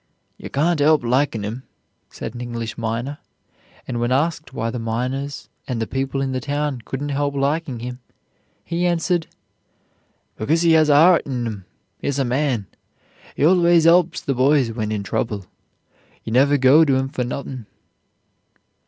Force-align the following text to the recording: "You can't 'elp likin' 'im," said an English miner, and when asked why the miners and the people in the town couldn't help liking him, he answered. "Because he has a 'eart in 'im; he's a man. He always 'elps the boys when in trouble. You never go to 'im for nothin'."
"You 0.35 0.49
can't 0.49 0.81
'elp 0.81 1.03
likin' 1.03 1.45
'im," 1.45 1.61
said 2.09 2.33
an 2.33 2.41
English 2.41 2.75
miner, 2.75 3.19
and 3.87 3.99
when 3.99 4.11
asked 4.11 4.51
why 4.51 4.71
the 4.71 4.79
miners 4.79 5.47
and 5.67 5.79
the 5.79 5.85
people 5.85 6.21
in 6.23 6.31
the 6.31 6.39
town 6.39 6.81
couldn't 6.83 7.09
help 7.09 7.35
liking 7.35 7.81
him, 7.81 7.99
he 8.65 8.87
answered. 8.87 9.27
"Because 10.37 10.63
he 10.63 10.71
has 10.71 10.89
a 10.89 10.93
'eart 10.95 11.27
in 11.27 11.45
'im; 11.45 11.65
he's 11.99 12.17
a 12.17 12.25
man. 12.25 12.65
He 13.35 13.45
always 13.45 13.85
'elps 13.85 14.21
the 14.21 14.33
boys 14.33 14.71
when 14.71 14.91
in 14.91 15.03
trouble. 15.03 15.45
You 16.23 16.33
never 16.33 16.57
go 16.57 16.83
to 16.83 16.97
'im 16.97 17.09
for 17.09 17.23
nothin'." 17.23 17.67